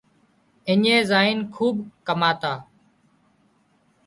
اڃين 0.71 0.99
زائينَ 1.09 1.37
کوٻ 1.55 1.75
ڪماڻا 2.07 2.53